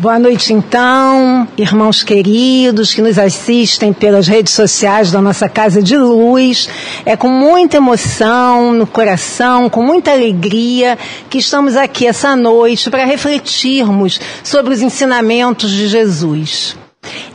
[0.00, 5.94] Boa noite, então, irmãos queridos que nos assistem pelas redes sociais da nossa Casa de
[5.94, 6.70] Luz.
[7.04, 10.96] É com muita emoção no coração, com muita alegria,
[11.28, 16.78] que estamos aqui essa noite para refletirmos sobre os ensinamentos de Jesus.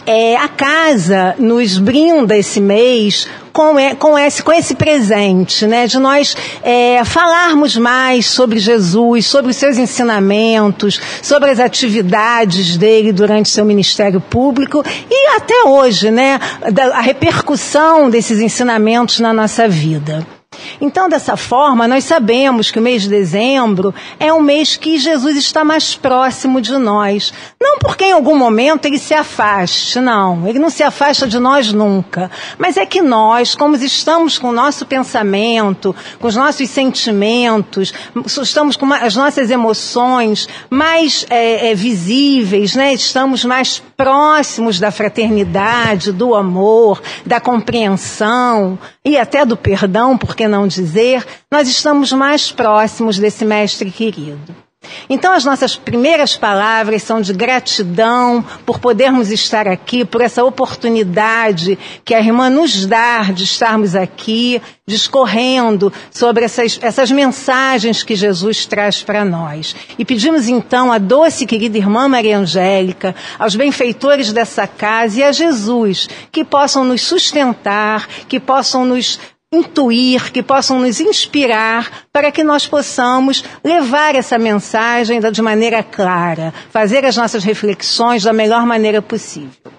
[0.03, 5.87] É, a casa nos brinda esse mês com, com, esse, com esse presente, né?
[5.87, 13.13] De nós é, falarmos mais sobre Jesus, sobre os seus ensinamentos, sobre as atividades dele
[13.13, 16.37] durante seu ministério público e até hoje, né?
[16.69, 20.34] Da, a repercussão desses ensinamentos na nossa vida.
[20.79, 25.35] Então, dessa forma, nós sabemos que o mês de dezembro é um mês que Jesus
[25.35, 27.33] está mais próximo de nós.
[27.61, 30.47] Não porque em algum momento ele se afaste, não.
[30.47, 32.31] Ele não se afasta de nós nunca.
[32.57, 37.93] Mas é que nós, como estamos com o nosso pensamento, com os nossos sentimentos,
[38.25, 42.93] estamos com as nossas emoções mais é, é, visíveis, né?
[42.93, 50.47] estamos mais próximos da fraternidade, do amor, da compreensão e até do perdão, porque que
[50.47, 54.65] não dizer, nós estamos mais próximos desse mestre querido.
[55.09, 61.77] Então, as nossas primeiras palavras são de gratidão por podermos estar aqui, por essa oportunidade
[62.03, 68.65] que a irmã nos dá de estarmos aqui, discorrendo sobre essas, essas mensagens que Jesus
[68.65, 69.75] traz para nós.
[69.97, 75.23] E pedimos então à doce e querida irmã Maria Angélica, aos benfeitores dessa casa e
[75.23, 79.19] a Jesus, que possam nos sustentar, que possam nos
[79.57, 86.53] intuir, que possam nos inspirar para que nós possamos levar essa mensagem de maneira clara,
[86.69, 89.71] fazer as nossas reflexões da melhor maneira possível.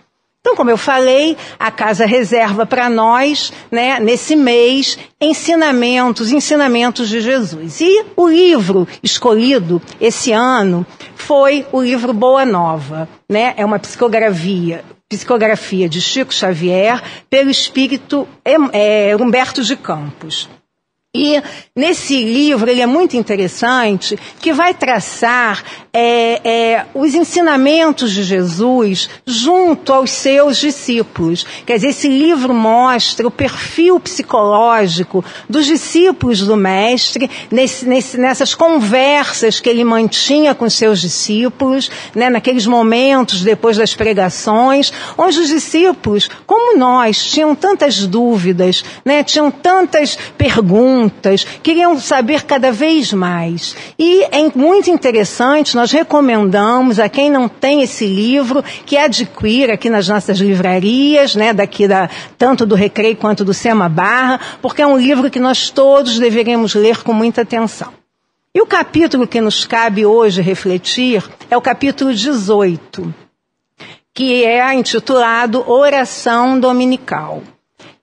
[0.47, 7.21] Então, como eu falei, a casa reserva para nós, né, nesse mês, ensinamentos, ensinamentos de
[7.21, 7.81] Jesus.
[7.81, 10.87] E o livro escolhido esse ano
[11.17, 13.55] foi o livro Boa Nova, né?
[13.57, 17.01] É uma psicografia, psicografia de Chico Xavier
[17.31, 20.49] pelo espírito é, Humberto de Campos.
[21.17, 21.43] E
[21.75, 29.09] nesse livro ele é muito interessante, que vai traçar é, é, os ensinamentos de Jesus
[29.25, 31.47] junto aos seus discípulos.
[31.65, 38.55] Quer dizer, esse livro mostra o perfil psicológico dos discípulos do Mestre, nesse, nesse, nessas
[38.55, 45.49] conversas que ele mantinha com seus discípulos, né, naqueles momentos depois das pregações, onde os
[45.49, 51.06] discípulos, como nós, tinham tantas dúvidas, né, tinham tantas perguntas,
[51.63, 53.75] queriam saber cada vez mais.
[53.99, 59.75] E é muito interessante, nós nós recomendamos a quem não tem esse livro que adquira
[59.75, 64.83] aqui nas nossas livrarias, né, daqui da, tanto do Recreio quanto do Sema Barra, porque
[64.83, 67.93] é um livro que nós todos deveríamos ler com muita atenção.
[68.53, 73.15] E o capítulo que nos cabe hoje refletir é o capítulo 18,
[74.13, 77.45] que é intitulado Oração Dominical.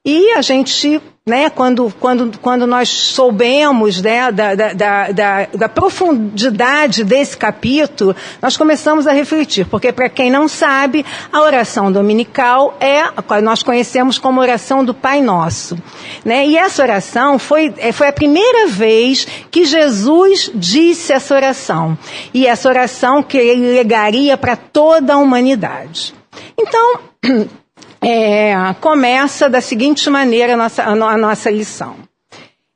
[0.06, 7.06] E a gente né, quando, quando, quando nós soubemos né, da, da, da, da, profundidade
[7.06, 13.04] desse capítulo, nós começamos a refletir, porque para quem não sabe, a oração dominical é,
[13.42, 15.78] nós conhecemos como oração do Pai Nosso.
[16.26, 16.46] Né?
[16.46, 21.98] E essa oração foi, é, foi a primeira vez que Jesus disse essa oração.
[22.34, 26.14] E essa oração que ele legaria para toda a humanidade.
[26.58, 27.00] Então,
[28.06, 31.96] é, começa da seguinte maneira a nossa, a nossa lição.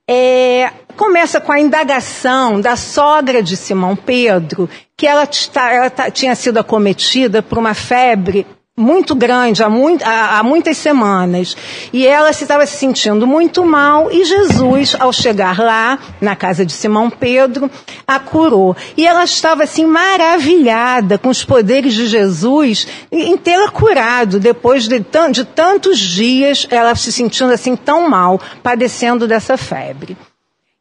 [0.10, 6.58] É, começa com a indagação da sogra de Simão Pedro, que ela, ela tinha sido
[6.58, 8.46] acometida por uma febre
[8.80, 11.58] muito grande há, muito, há, há, muitas semanas
[11.92, 16.72] e ela estava se sentindo muito mal e Jesus, ao chegar lá na casa de
[16.72, 17.72] Simão Pedro,
[18.08, 18.78] a curou.
[18.96, 25.00] E ela estava assim maravilhada com os poderes de Jesus em tê-la curado depois de,
[25.00, 30.16] de tantos dias ela se sentindo assim tão mal, padecendo dessa febre.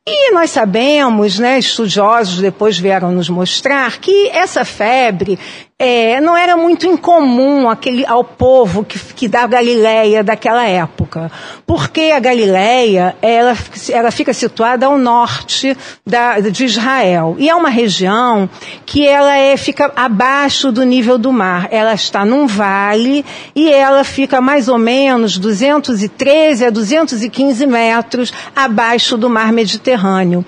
[0.08, 5.36] E nós sabemos, né, estudiosos depois vieram nos mostrar que essa febre
[5.78, 11.30] é, não era muito incomum aquele, ao povo que, que da Galileia daquela época,
[11.66, 13.54] porque a Galileia ela,
[13.90, 15.76] ela fica situada ao norte
[16.06, 18.48] da, de Israel e é uma região
[18.86, 21.68] que ela é, fica abaixo do nível do mar.
[21.70, 23.22] Ela está num vale
[23.54, 30.42] e ela fica mais ou menos 213 a 215 metros abaixo do mar Mediterrâneo.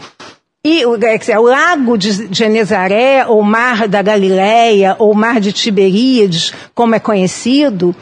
[0.64, 6.98] E o lago de Genezaré, ou mar da Galileia, ou mar de Tiberíades, como é
[6.98, 7.94] conhecido,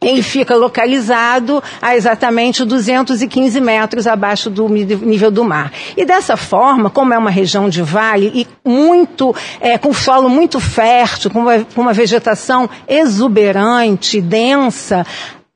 [0.00, 5.72] ele fica localizado a exatamente 215 metros abaixo do nível do mar.
[5.96, 10.60] E dessa forma, como é uma região de vale e muito, é, com solo muito
[10.60, 15.06] fértil, com uma, com uma vegetação exuberante, densa,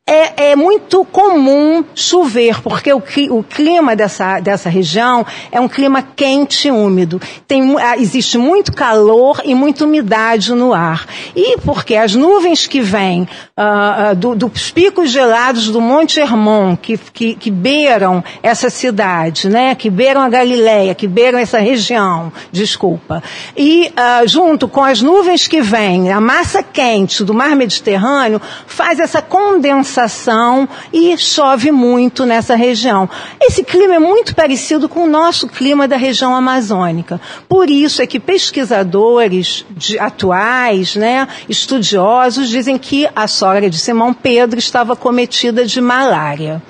[0.08, 6.02] é, é, muito comum chover, porque o, o, clima dessa, dessa região é um clima
[6.02, 7.20] quente e úmido.
[7.46, 11.06] Tem, ah, existe muito calor e muita umidade no ar.
[11.36, 16.96] E porque as nuvens que vêm uh, do, dos picos gelados do Monte Hermon, que,
[16.96, 19.74] que, que beiram essa cidade, né?
[19.74, 23.22] que beiram a Galileia, que beiram essa região, desculpa.
[23.54, 28.98] E uh, junto com as nuvens que vêm, a massa quente do mar Mediterrâneo, faz
[28.98, 29.97] essa condensação
[30.92, 33.08] e chove muito nessa região.
[33.40, 37.20] Esse clima é muito parecido com o nosso clima da região amazônica.
[37.48, 44.12] Por isso é que pesquisadores de, atuais, né, estudiosos, dizem que a sogra de Simão
[44.12, 46.62] Pedro estava cometida de malária.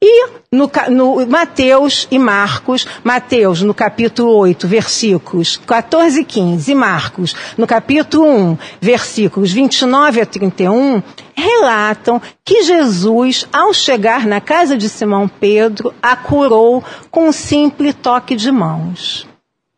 [0.00, 6.74] E no, no, Mateus e Marcos, Mateus no capítulo 8, versículos 14 e 15, e
[6.74, 11.02] Marcos no capítulo 1, versículos 29 a 31,
[11.34, 17.96] relatam que Jesus, ao chegar na casa de Simão Pedro, a curou com um simples
[18.00, 19.26] toque de mãos.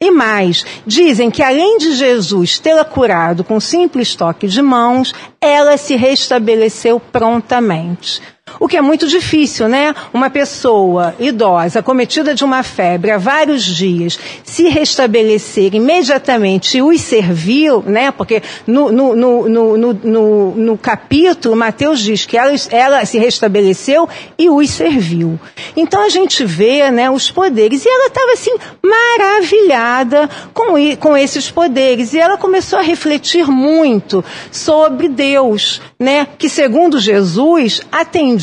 [0.02, 5.14] E mais, dizem que além de Jesus tê-la curado com um simples toque de mãos,
[5.38, 8.22] ela se restabeleceu prontamente.
[8.58, 9.94] O que é muito difícil, né?
[10.12, 17.00] Uma pessoa idosa, cometida de uma febre há vários dias, se restabelecer imediatamente e os
[17.00, 18.10] serviu, né?
[18.10, 24.50] Porque no, no, no, no, no capítulo, Mateus diz que ela, ela se restabeleceu e
[24.50, 25.38] os serviu.
[25.76, 27.84] Então a gente vê né, os poderes.
[27.84, 32.12] E ela estava assim, maravilhada com, com esses poderes.
[32.12, 36.26] E ela começou a refletir muito sobre Deus, né?
[36.38, 38.39] Que segundo Jesus atendia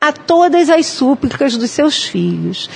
[0.00, 2.68] a todas as súplicas dos seus filhos.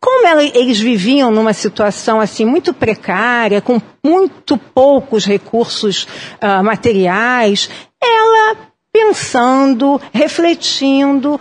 [0.00, 6.04] Como ela, eles viviam numa situação assim muito precária, com muito poucos recursos
[6.42, 7.68] uh, materiais,
[8.02, 8.56] ela
[8.92, 11.38] pensando, refletindo,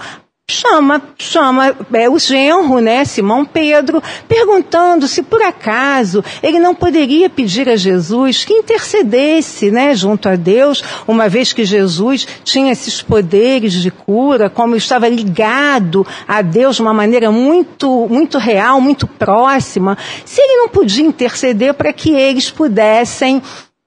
[0.51, 7.29] chama, chama é, o genro, né, Simão Pedro, perguntando se por acaso ele não poderia
[7.29, 13.01] pedir a Jesus que intercedesse, né, junto a Deus, uma vez que Jesus tinha esses
[13.01, 19.07] poderes de cura, como estava ligado a Deus de uma maneira muito, muito real, muito
[19.07, 23.41] próxima, se ele não podia interceder para que eles pudessem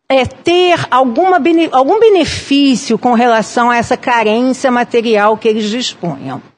[0.08, 1.40] é, ter alguma,
[1.72, 6.51] algum benefício com relação a essa carência material que eles dispunham.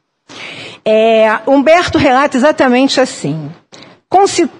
[0.85, 3.50] É, Humberto relata exatamente assim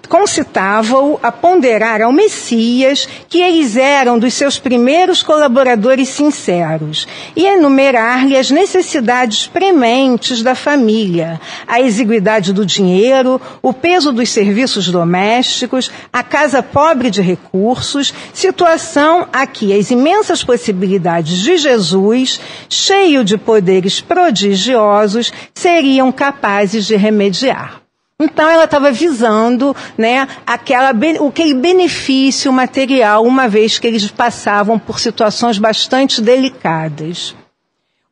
[0.09, 8.37] concitava-o a ponderar ao Messias que eles eram dos seus primeiros colaboradores sinceros e enumerar-lhe
[8.37, 16.21] as necessidades prementes da família, a exiguidade do dinheiro, o peso dos serviços domésticos, a
[16.21, 24.01] casa pobre de recursos, situação a que as imensas possibilidades de Jesus, cheio de poderes
[24.01, 27.84] prodigiosos, seriam capazes de remediar.
[28.21, 30.93] Então ela estava visando, né, aquela,
[31.27, 37.35] aquele benefício material, uma vez que eles passavam por situações bastante delicadas.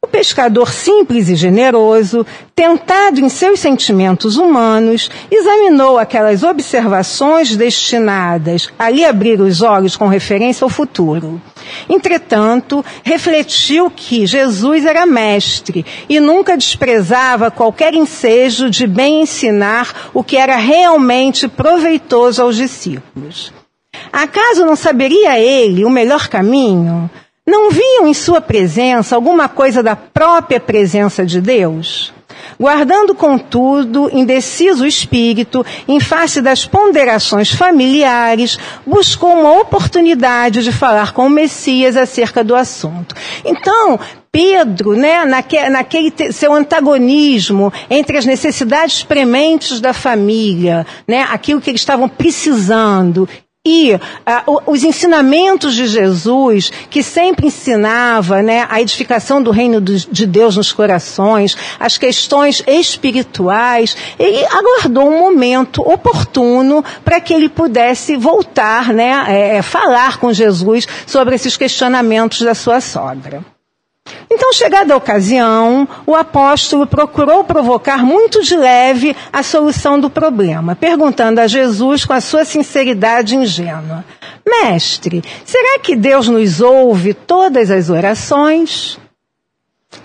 [0.03, 8.89] O pescador simples e generoso, tentado em seus sentimentos humanos, examinou aquelas observações destinadas a
[8.89, 11.41] lhe abrir os olhos com referência ao futuro.
[11.88, 20.22] Entretanto, refletiu que Jesus era mestre e nunca desprezava qualquer ensejo de bem ensinar o
[20.22, 23.53] que era realmente proveitoso aos discípulos.
[24.12, 27.10] Acaso não saberia ele o melhor caminho?
[27.45, 32.13] Não viam em sua presença alguma coisa da própria presença de Deus?
[32.57, 41.27] Guardando, contudo, indeciso espírito, em face das ponderações familiares, buscou uma oportunidade de falar com
[41.27, 43.13] o Messias acerca do assunto.
[43.43, 44.00] Então,
[44.31, 51.69] Pedro, né, naquele, naquele seu antagonismo entre as necessidades prementes da família, né, aquilo que
[51.69, 53.27] eles estavam precisando
[53.65, 60.25] e uh, os ensinamentos de Jesus, que sempre ensinava né, a edificação do reino de
[60.25, 68.17] Deus nos corações, as questões espirituais, ele aguardou um momento oportuno para que ele pudesse
[68.17, 73.52] voltar, né, é, falar com Jesus sobre esses questionamentos da sua sogra.
[74.29, 80.75] Então, chegada a ocasião, o apóstolo procurou provocar muito de leve a solução do problema,
[80.75, 84.03] perguntando a Jesus com a sua sinceridade ingênua:
[84.45, 88.98] Mestre, será que Deus nos ouve todas as orações?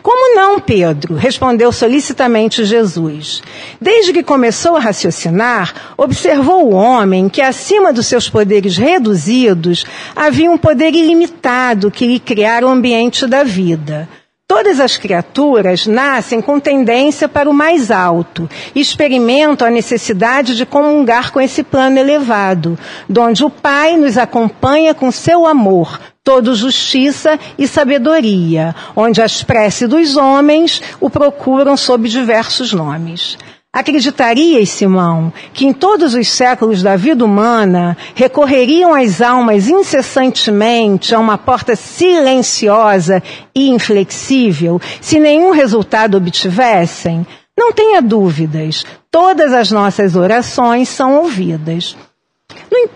[0.03, 1.15] Como não, Pedro?
[1.15, 3.43] respondeu solicitamente Jesus.
[3.81, 10.51] Desde que começou a raciocinar, observou o homem que, acima dos seus poderes reduzidos, havia
[10.51, 14.09] um poder ilimitado que lhe criara o ambiente da vida.
[14.51, 20.65] Todas as criaturas nascem com tendência para o mais alto e experimentam a necessidade de
[20.65, 27.41] comungar com esse plano elevado, donde o Pai nos acompanha com seu amor, todo justiça
[27.57, 33.39] e sabedoria, onde as preces dos homens o procuram sob diversos nomes.
[33.73, 41.19] Acreditarias, Simão, que em todos os séculos da vida humana recorreriam as almas incessantemente a
[41.19, 43.23] uma porta silenciosa
[43.55, 47.27] e inflexível se nenhum resultado obtivessem?
[47.59, 51.97] Não tenha dúvidas, todas as nossas orações são ouvidas.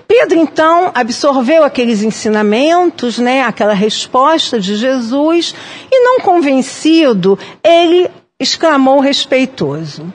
[0.07, 5.55] Pedro, então, absorveu aqueles ensinamentos, né, aquela resposta de Jesus,
[5.91, 8.09] e não convencido, ele
[8.39, 10.13] exclamou respeitoso.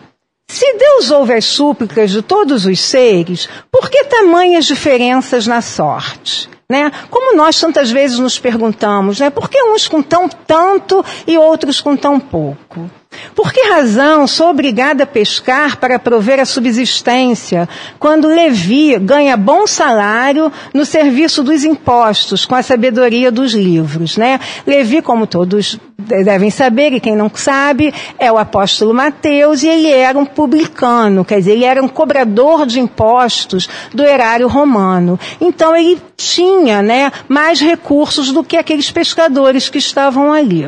[0.49, 6.49] Se Deus ouve as súplicas de todos os seres, por que tamanhas diferenças na sorte?
[6.69, 6.91] Né?
[7.09, 9.29] Como nós tantas vezes nos perguntamos, né?
[9.29, 12.89] por que uns com tão tanto e outros com tão pouco?
[13.35, 19.67] Por que razão sou obrigada a pescar para prover a subsistência, quando Levi ganha bom
[19.67, 24.39] salário no serviço dos impostos, com a sabedoria dos livros, né?
[24.65, 29.91] Levi, como todos devem saber, e quem não sabe, é o apóstolo Mateus, e ele
[29.91, 35.19] era um publicano, quer dizer, ele era um cobrador de impostos do erário romano.
[35.39, 40.67] Então ele tinha, né, mais recursos do que aqueles pescadores que estavam ali.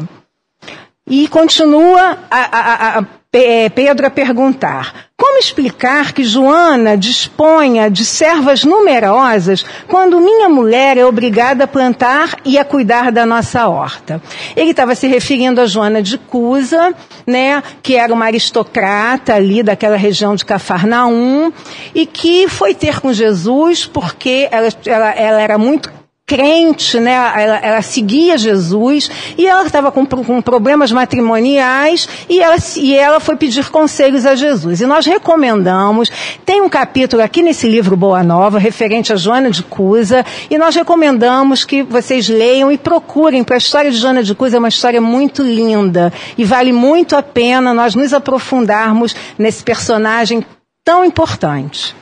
[1.09, 8.63] E continua a, a, a, Pedro a perguntar: como explicar que Joana disponha de servas
[8.63, 14.19] numerosas quando minha mulher é obrigada a plantar e a cuidar da nossa horta?
[14.55, 16.91] Ele estava se referindo a Joana de Cusa,
[17.27, 21.51] né, que era uma aristocrata ali daquela região de Cafarnaum
[21.93, 25.99] e que foi ter com Jesus porque ela, ela, ela era muito
[26.29, 27.13] crente, né?
[27.13, 33.19] Ela, ela seguia Jesus e ela estava com, com, problemas matrimoniais e ela, e ela
[33.19, 34.79] foi pedir conselhos a Jesus.
[34.79, 36.12] E nós recomendamos,
[36.45, 40.75] tem um capítulo aqui nesse livro Boa Nova, referente a Joana de Cusa, e nós
[40.75, 44.69] recomendamos que vocês leiam e procurem, para a história de Joana de Cusa é uma
[44.69, 50.45] história muito linda e vale muito a pena nós nos aprofundarmos nesse personagem
[50.83, 51.95] tão importante.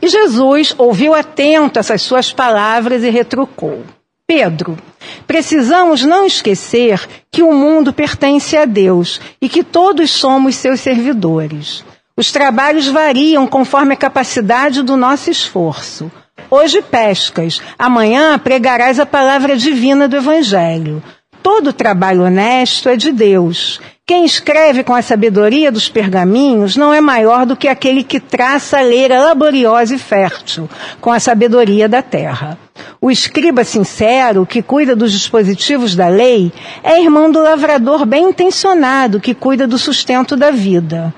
[0.00, 3.84] E Jesus ouviu atento essas suas palavras e retrucou:
[4.26, 4.78] Pedro,
[5.26, 11.84] precisamos não esquecer que o mundo pertence a Deus e que todos somos seus servidores.
[12.16, 16.10] Os trabalhos variam conforme a capacidade do nosso esforço.
[16.50, 21.02] Hoje pescas, amanhã pregarás a palavra divina do Evangelho.
[21.42, 23.80] Todo trabalho honesto é de Deus.
[24.04, 28.78] Quem escreve com a sabedoria dos pergaminhos não é maior do que aquele que traça
[28.78, 30.68] a leira laboriosa e fértil,
[31.00, 32.58] com a sabedoria da terra.
[33.00, 39.20] O escriba sincero, que cuida dos dispositivos da lei, é irmão do lavrador bem intencionado,
[39.20, 41.14] que cuida do sustento da vida.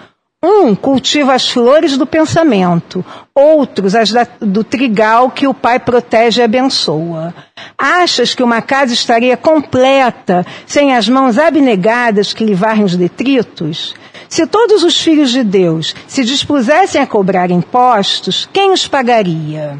[0.46, 3.02] Um cultiva as flores do pensamento,
[3.34, 7.34] outros as da, do trigal que o pai protege e abençoa.
[7.78, 13.94] Achas que uma casa estaria completa sem as mãos abnegadas que lhe varrem os detritos?
[14.28, 19.78] Se todos os filhos de Deus se dispusessem a cobrar impostos, quem os pagaria?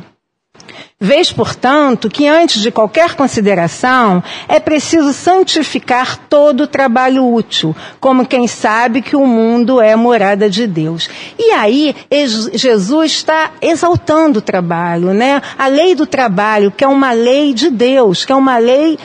[1.04, 8.26] Vês, portanto, que antes de qualquer consideração é preciso santificar todo o trabalho útil, como
[8.26, 11.10] quem sabe que o mundo é morada de Deus.
[11.38, 15.42] E aí Jesus está exaltando o trabalho, né?
[15.58, 18.98] A lei do trabalho, que é uma lei de Deus, que é uma lei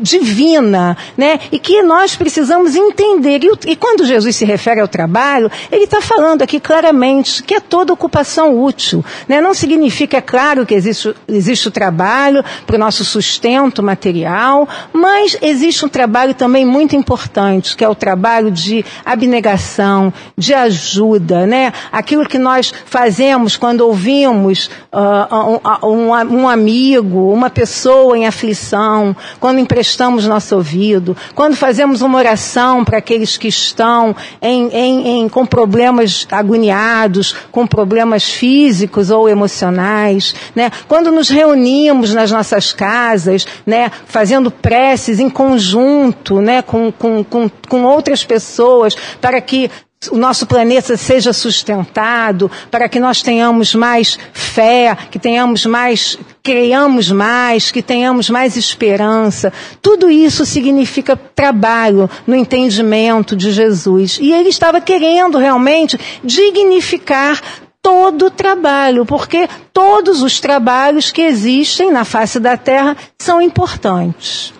[0.00, 1.40] divina, né?
[1.50, 3.40] E que nós precisamos entender.
[3.42, 7.60] E, e quando Jesus se refere ao trabalho, ele está falando aqui claramente que é
[7.60, 9.40] toda ocupação útil, né?
[9.40, 15.36] Não significa, é claro, que existe, existe o trabalho para o nosso sustento material, mas
[15.42, 21.72] existe um trabalho também muito importante, que é o trabalho de abnegação, de ajuda, né?
[21.90, 29.16] Aquilo que nós fazemos quando ouvimos uh, um, um, um amigo, uma pessoa em aflição,
[29.40, 35.08] quando emprestamos prestamos nosso ouvido, quando fazemos uma oração para aqueles que estão em, em,
[35.08, 40.70] em, com problemas agoniados, com problemas físicos ou emocionais, né?
[40.86, 43.90] quando nos reunimos nas nossas casas, né?
[44.04, 46.60] fazendo preces em conjunto né?
[46.60, 49.70] com, com, com, com outras pessoas para que
[50.12, 57.10] o nosso planeta seja sustentado, para que nós tenhamos mais fé, que tenhamos mais, creiamos
[57.10, 59.52] mais, que tenhamos mais esperança.
[59.82, 64.18] Tudo isso significa trabalho no entendimento de Jesus.
[64.20, 67.40] E ele estava querendo realmente dignificar
[67.82, 74.52] todo o trabalho, porque todos os trabalhos que existem na face da terra são importantes.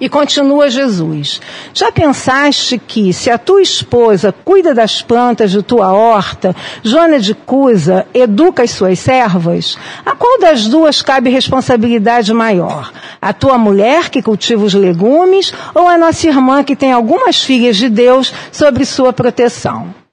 [0.00, 1.40] E continua Jesus.
[1.72, 7.34] Já pensaste que, se a tua esposa cuida das plantas de tua horta, Joana de
[7.34, 12.92] Cusa educa as suas servas, a qual das duas cabe responsabilidade maior?
[13.20, 17.76] A tua mulher que cultiva os legumes ou a nossa irmã que tem algumas filhas
[17.76, 20.05] de Deus sobre sua proteção?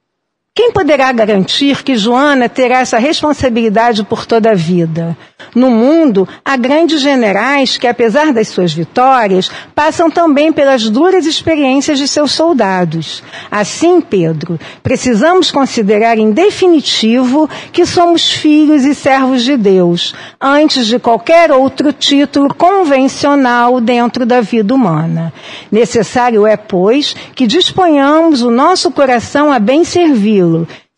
[0.56, 5.16] Quem poderá garantir que Joana terá essa responsabilidade por toda a vida?
[5.52, 11.98] No mundo, há grandes generais que, apesar das suas vitórias, passam também pelas duras experiências
[11.98, 13.20] de seus soldados.
[13.50, 21.00] Assim, Pedro, precisamos considerar em definitivo que somos filhos e servos de Deus, antes de
[21.00, 25.32] qualquer outro título convencional dentro da vida humana.
[25.70, 30.43] Necessário é, pois, que disponhamos o nosso coração a bem servir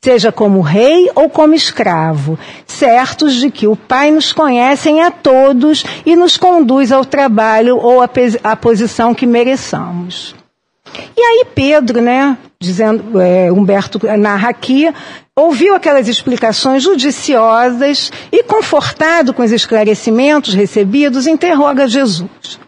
[0.03, 5.85] seja como rei ou como escravo, certos de que o Pai nos conhece a todos
[6.05, 10.35] e nos conduz ao trabalho ou à posição que mereçamos.
[11.17, 14.93] E aí Pedro, né, dizendo, é, Humberto narra aqui,
[15.35, 22.61] ouviu aquelas explicações judiciosas e, confortado com os esclarecimentos recebidos, interroga Jesus.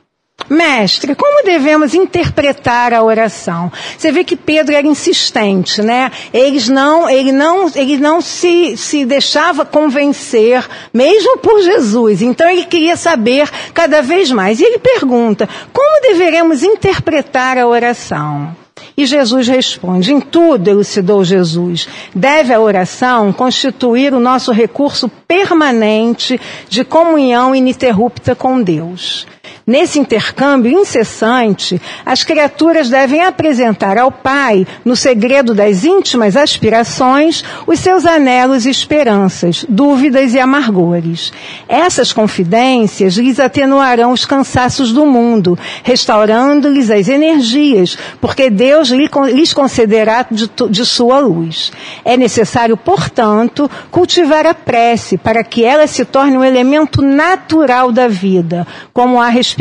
[0.49, 3.71] Mestre, como devemos interpretar a oração?
[3.97, 6.11] Você vê que Pedro era insistente, né?
[6.33, 12.23] Eles não, ele não, ele não se, se deixava convencer, mesmo por Jesus.
[12.23, 14.61] Então ele queria saber cada vez mais.
[14.61, 18.57] E ele pergunta: como deveremos interpretar a oração?
[18.97, 26.41] E Jesus responde: em tudo, elucidou Jesus, deve a oração constituir o nosso recurso permanente
[26.69, 29.27] de comunhão ininterrupta com Deus.
[29.69, 37.79] Nesse intercâmbio incessante, as criaturas devem apresentar ao Pai, no segredo das íntimas aspirações, os
[37.79, 41.35] seus anelos e esperanças, dúvidas e amargores.
[41.69, 50.25] Essas confidências lhes atenuarão os cansaços do mundo, restaurando-lhes as energias, porque Deus lhes concederá
[50.31, 51.73] de, de sua luz.
[52.07, 58.09] É necessário, portanto, cultivar a prece para que ela se torne um elemento natural da
[58.09, 59.58] vida, como a respiração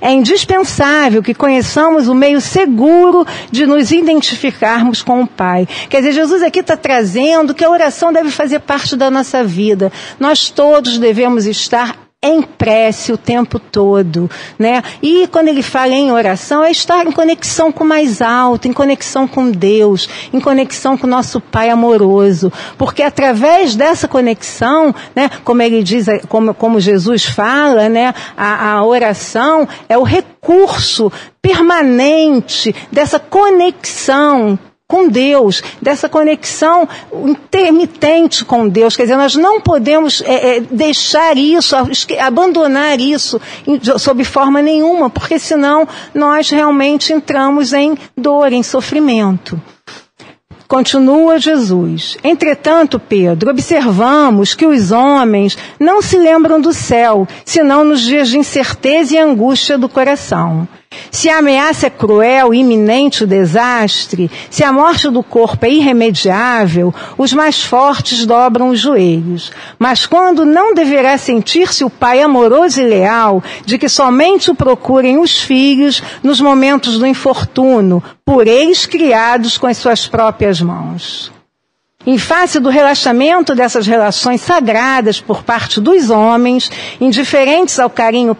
[0.00, 5.66] É indispensável que conheçamos o meio seguro de nos identificarmos com o Pai.
[5.88, 9.92] Quer dizer, Jesus aqui está trazendo que a oração deve fazer parte da nossa vida.
[10.18, 14.82] Nós todos devemos estar em prece o tempo todo, né?
[15.02, 18.72] E quando ele fala em oração, é estar em conexão com o mais alto, em
[18.72, 25.30] conexão com Deus, em conexão com o nosso Pai amoroso, porque através dessa conexão, né,
[25.44, 32.74] como ele diz, como, como Jesus fala, né, a, a oração é o recurso permanente
[32.90, 34.58] dessa conexão
[34.88, 36.88] com Deus, dessa conexão
[37.24, 38.96] intermitente com Deus.
[38.96, 41.74] Quer dizer, nós não podemos é, é, deixar isso,
[42.20, 43.40] abandonar isso
[43.98, 49.60] sob forma nenhuma, porque senão nós realmente entramos em dor, em sofrimento.
[50.68, 52.16] Continua Jesus.
[52.24, 58.38] Entretanto, Pedro, observamos que os homens não se lembram do céu, senão nos dias de
[58.38, 60.66] incerteza e angústia do coração.
[61.10, 66.94] Se a ameaça é cruel iminente o desastre, se a morte do corpo é irremediável,
[67.16, 69.50] os mais fortes dobram os joelhos.
[69.78, 75.18] Mas quando não deverá sentir-se o pai amoroso e leal, de que somente o procurem
[75.18, 81.35] os filhos nos momentos do infortúnio, por eles criados com as suas próprias mãos.
[82.06, 88.32] Em face do relaxamento dessas relações sagradas por parte dos homens, indiferentes ao carinho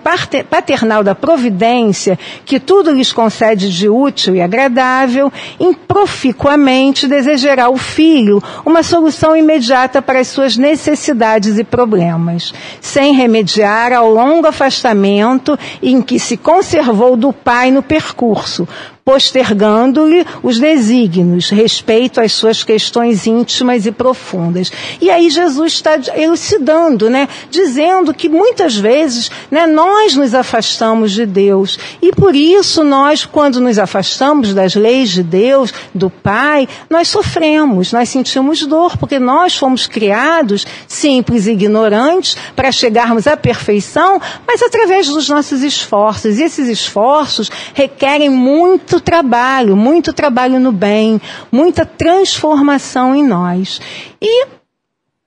[0.49, 8.41] paternal da providência, que tudo lhes concede de útil e agradável, improficuamente desejará o filho
[8.65, 16.01] uma solução imediata para as suas necessidades e problemas, sem remediar ao longo afastamento em
[16.01, 18.69] que se conservou do pai no percurso,
[19.07, 24.73] postergando-lhe os desígnios, respeito às suas questões íntimas e profundas.
[25.01, 27.29] E aí Jesus está elucidando, né?
[27.49, 31.79] Dizendo que muitas vezes, né, nós nos afastamos de Deus.
[32.03, 37.93] E por isso nós, quando nos afastamos das leis de Deus, do Pai, nós sofremos,
[37.93, 44.61] nós sentimos dor, porque nós fomos criados simples e ignorantes para chegarmos à perfeição, mas
[44.63, 46.41] através dos nossos esforços.
[46.41, 51.21] E esses esforços requerem muito muito trabalho, muito trabalho no bem,
[51.53, 53.81] muita transformação em nós.
[54.21, 54.47] E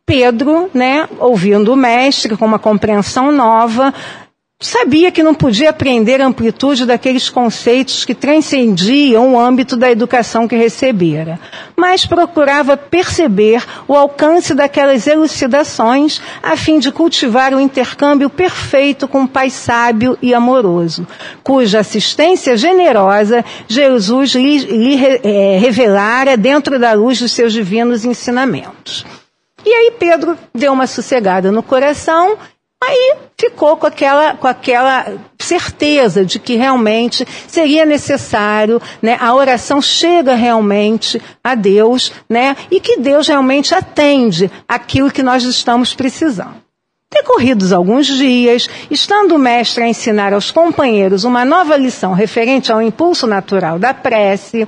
[0.06, 3.94] Pedro, né, ouvindo o mestre com uma compreensão nova,
[4.62, 10.50] sabia que não podia aprender a amplitude daqueles conceitos que transcendiam o âmbito da educação
[10.50, 11.40] que recebera,
[11.78, 19.24] mas procurava perceber o alcance daquelas elucidações a fim de cultivar o intercâmbio perfeito com
[19.24, 21.08] o Pai sábio e amoroso,
[21.42, 29.06] cuja assistência generosa Jesus lhe, lhe é, revelara dentro da luz dos seus divinos ensinamentos.
[29.66, 32.38] E aí Pedro deu uma sossegada no coração
[32.82, 39.82] Aí ficou com aquela, com aquela certeza de que realmente seria necessário, né, a oração
[39.82, 46.56] chega realmente a Deus, né, e que Deus realmente atende aquilo que nós estamos precisando.
[47.12, 52.82] Decorridos alguns dias, estando o mestre a ensinar aos companheiros uma nova lição referente ao
[52.82, 54.68] impulso natural da prece,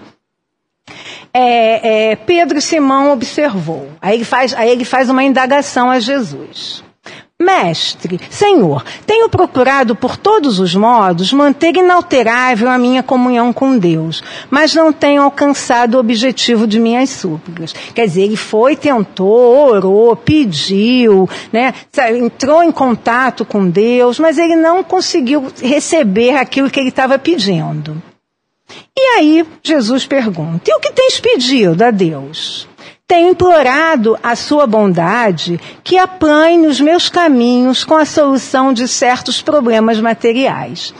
[1.34, 3.90] é, é, Pedro Simão observou.
[4.02, 6.84] Aí ele, faz, aí ele faz uma indagação a Jesus.
[7.42, 14.24] Mestre, Senhor, tenho procurado por todos os modos manter inalterável a minha comunhão com Deus,
[14.50, 17.74] mas não tenho alcançado o objetivo de minhas súplicas.
[17.94, 21.74] Quer dizer, ele foi, tentou, orou, pediu, né,
[22.18, 28.02] entrou em contato com Deus, mas ele não conseguiu receber aquilo que ele estava pedindo.
[28.98, 32.68] E aí Jesus pergunta: E o que tens pedido a Deus?
[33.12, 39.42] Tenho implorado a sua bondade que apanhe os meus caminhos com a solução de certos
[39.42, 40.94] problemas materiais.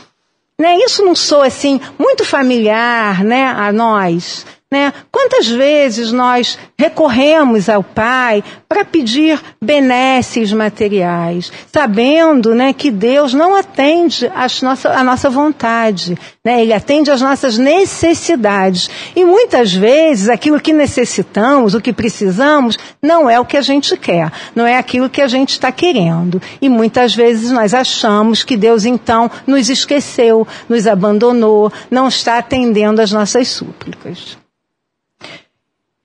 [0.60, 0.76] Né?
[0.76, 4.44] Isso não sou assim muito familiar né, a nós.
[4.72, 4.90] Né?
[5.10, 13.54] Quantas vezes nós recorremos ao Pai para pedir benesses materiais, sabendo né, que Deus não
[13.54, 14.32] atende
[14.62, 16.62] nossa, a nossa vontade, né?
[16.62, 18.88] Ele atende às nossas necessidades.
[19.14, 23.94] E muitas vezes aquilo que necessitamos, o que precisamos, não é o que a gente
[23.94, 26.40] quer, não é aquilo que a gente está querendo.
[26.62, 33.02] E muitas vezes nós achamos que Deus então nos esqueceu, nos abandonou, não está atendendo
[33.02, 34.40] às nossas súplicas.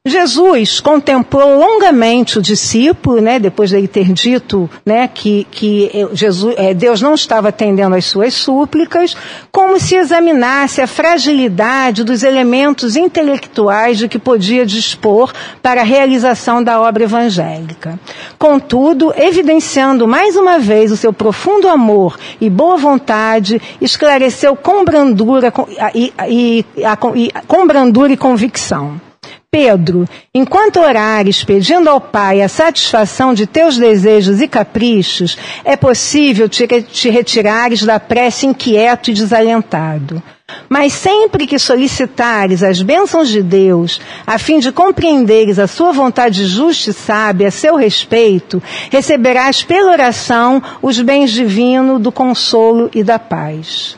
[0.08, 6.56] Jesus contemplou longamente o discípulo, né, depois de ele ter dito né, que, que Jesus,
[6.58, 9.16] é, Deus não estava atendendo às suas súplicas,
[9.52, 16.64] como se examinasse a fragilidade dos elementos intelectuais de que podia dispor para a realização
[16.64, 18.00] da obra evangélica.
[18.38, 25.52] Contudo, evidenciando mais uma vez o seu profundo amor e boa vontade, esclareceu com brandura
[25.94, 29.07] e, e, e, com brandura e convicção.
[29.50, 36.50] Pedro, enquanto orares pedindo ao Pai a satisfação de teus desejos e caprichos, é possível
[36.50, 36.68] te,
[37.10, 40.22] retirares da prece inquieto e desalentado.
[40.68, 46.46] Mas sempre que solicitares as bênçãos de Deus, a fim de compreenderes a sua vontade
[46.46, 53.02] justa e sábia a seu respeito, receberás pela oração os bens divinos do consolo e
[53.02, 53.96] da paz.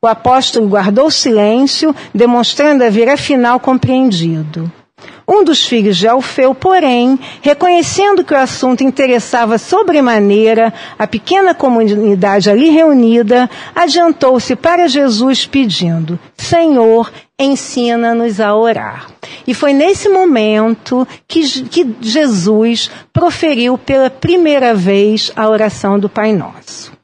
[0.00, 4.72] O apóstolo guardou silêncio, demonstrando haver afinal compreendido.
[5.28, 12.48] Um dos filhos de Alfeu, porém, reconhecendo que o assunto interessava sobremaneira a pequena comunidade
[12.48, 19.08] ali reunida, adiantou-se para Jesus pedindo: Senhor, ensina-nos a orar.
[19.46, 26.32] E foi nesse momento que, que Jesus proferiu pela primeira vez a oração do Pai
[26.32, 26.95] Nosso.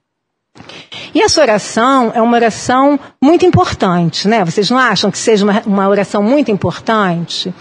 [1.15, 4.45] E essa oração é uma oração muito importante, né?
[4.45, 7.53] Vocês não acham que seja uma, uma oração muito importante?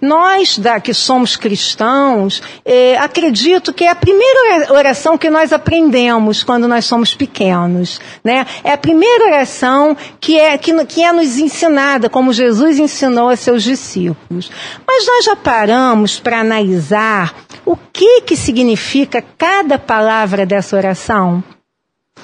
[0.00, 6.44] Nós, da, que somos cristãos, eh, acredito que é a primeira oração que nós aprendemos
[6.44, 8.46] quando nós somos pequenos, né?
[8.62, 13.36] É a primeira oração que é, que, que é nos ensinada, como Jesus ensinou a
[13.36, 14.50] seus discípulos.
[14.86, 17.34] Mas nós já paramos para analisar
[17.66, 21.42] o que que significa cada palavra dessa oração?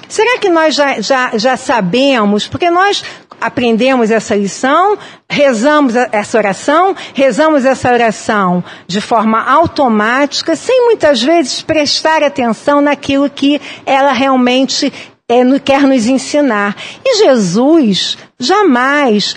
[0.07, 2.47] Será que nós já, já, já sabemos?
[2.47, 3.03] Porque nós
[3.39, 4.97] aprendemos essa lição,
[5.29, 13.29] rezamos essa oração, rezamos essa oração de forma automática, sem muitas vezes prestar atenção naquilo
[13.29, 14.91] que ela realmente
[15.29, 16.75] é, quer nos ensinar.
[17.05, 19.35] E Jesus jamais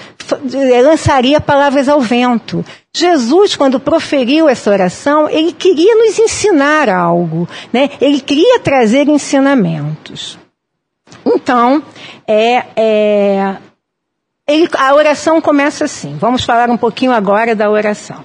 [0.84, 2.64] lançaria palavras ao vento.
[2.94, 7.90] Jesus, quando proferiu essa oração, ele queria nos ensinar algo, né?
[8.00, 10.38] Ele queria trazer ensinamentos.
[11.24, 11.82] Então,
[12.26, 13.56] é, é,
[14.46, 16.16] ele, a oração começa assim.
[16.16, 18.24] Vamos falar um pouquinho agora da oração.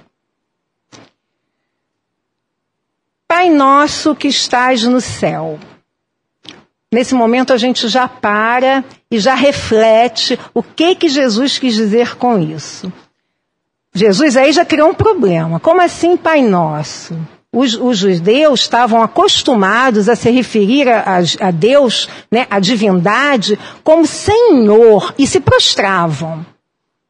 [3.27, 5.59] Pai nosso que estás no céu,
[6.95, 8.81] Nesse momento a gente já para
[9.11, 12.89] e já reflete o que que Jesus quis dizer com isso.
[13.93, 15.59] Jesus aí já criou um problema.
[15.59, 17.13] Como assim, Pai Nosso?
[17.55, 23.57] Os, os judeus estavam acostumados a se referir a, a, a Deus, né, a divindade,
[23.81, 26.45] como Senhor e se prostravam.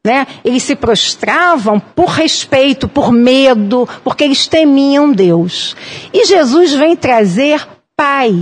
[0.06, 0.28] Né?
[0.46, 5.76] Eles se prostravam por respeito, por medo, porque eles temiam Deus.
[6.14, 8.36] E Jesus vem trazer Pai.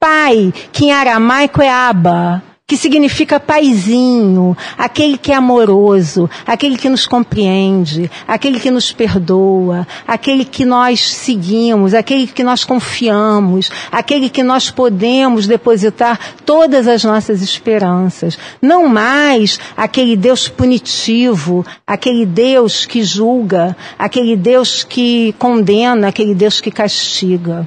[0.00, 6.88] Pai, que em aramaico é Abba, que significa paizinho, aquele que é amoroso, aquele que
[6.88, 14.30] nos compreende, aquele que nos perdoa, aquele que nós seguimos, aquele que nós confiamos, aquele
[14.30, 18.38] que nós podemos depositar todas as nossas esperanças.
[18.62, 26.60] Não mais aquele Deus punitivo, aquele Deus que julga, aquele Deus que condena, aquele Deus
[26.60, 27.66] que castiga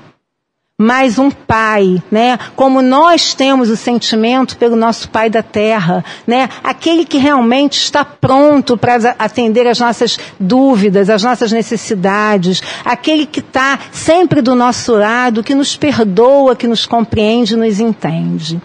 [0.83, 2.37] mais um pai, né?
[2.55, 6.49] Como nós temos o sentimento pelo nosso pai da terra, né?
[6.63, 13.39] Aquele que realmente está pronto para atender as nossas dúvidas, as nossas necessidades, aquele que
[13.39, 18.61] está sempre do nosso lado, que nos perdoa, que nos compreende, nos entende.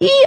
[0.00, 0.26] E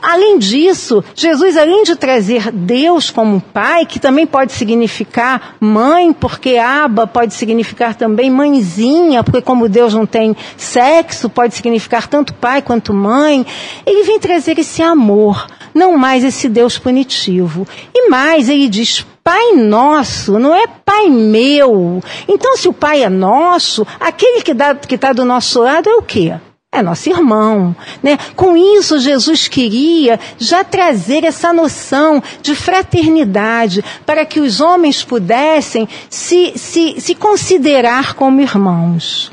[0.00, 6.56] Além disso, Jesus, além de trazer Deus como pai, que também pode significar mãe, porque
[6.56, 12.62] aba pode significar também mãezinha, porque como Deus não tem sexo, pode significar tanto pai
[12.62, 13.44] quanto mãe,
[13.84, 17.66] ele vem trazer esse amor, não mais esse Deus punitivo.
[17.92, 22.00] E mais, ele diz, Pai nosso, não é Pai meu.
[22.28, 26.36] Então, se o Pai é nosso, aquele que está do nosso lado é o quê?
[26.70, 27.74] É nosso irmão.
[28.02, 28.18] Né?
[28.36, 35.88] Com isso, Jesus queria já trazer essa noção de fraternidade para que os homens pudessem
[36.10, 39.32] se, se, se considerar como irmãos.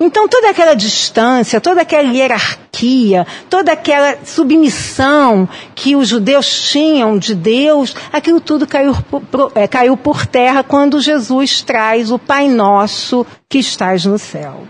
[0.00, 7.32] Então, toda aquela distância, toda aquela hierarquia, toda aquela submissão que os judeus tinham de
[7.34, 8.92] Deus, aquilo tudo caiu,
[9.54, 14.66] é, caiu por terra quando Jesus traz o Pai Nosso que estás no céu.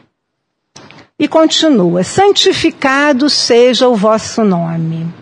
[1.19, 5.13] E continua: santificado seja o vosso nome.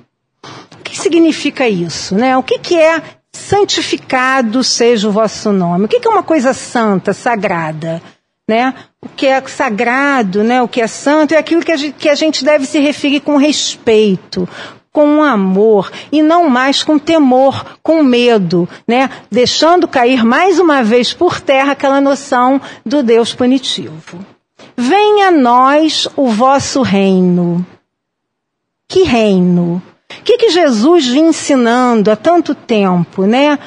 [0.44, 2.14] O que significa isso?
[2.14, 2.36] Né?
[2.36, 5.86] O que, que é santificado seja o vosso nome?
[5.86, 8.02] O que, que é uma coisa santa, sagrada?
[8.46, 8.74] Né?
[9.02, 10.62] O que é sagrado, né?
[10.62, 13.20] o que é santo, é aquilo que a, gente, que a gente deve se referir
[13.20, 14.48] com respeito,
[14.92, 19.10] com amor e não mais com temor, com medo, né?
[19.30, 24.35] Deixando cair mais uma vez por terra aquela noção do Deus punitivo.
[24.76, 27.64] Venha a nós o vosso reino.
[28.86, 29.82] Que reino?
[30.10, 33.58] O que, que Jesus vinha ensinando há tanto tempo, né?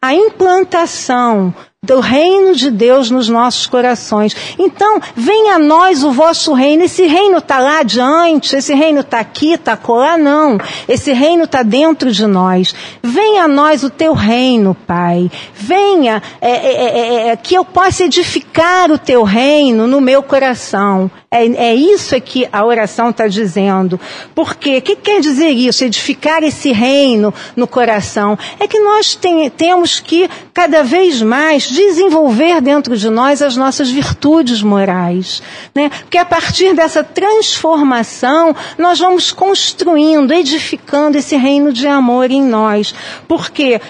[0.00, 4.34] A implantação do reino de Deus nos nossos corações.
[4.58, 6.84] Então, venha a nós o vosso reino.
[6.84, 10.58] Esse reino está lá adiante, esse reino está aqui, está lá, não.
[10.88, 12.74] Esse reino está dentro de nós.
[13.02, 15.30] Venha a nós o teu reino, Pai.
[15.54, 21.10] Venha é, é, é, é que eu possa edificar o teu reino no meu coração.
[21.30, 23.98] É, é isso que a oração está dizendo.
[24.34, 24.78] Por quê?
[24.78, 25.84] O que quer dizer isso?
[25.84, 28.38] Edificar esse reino no coração.
[28.60, 33.90] É que nós tem, temos que, cada vez mais, desenvolver dentro de nós as nossas
[33.90, 35.42] virtudes morais.
[35.74, 35.90] Né?
[35.90, 42.94] Porque a partir dessa transformação, nós vamos construindo, edificando esse reino de amor em nós.
[43.26, 43.80] Porque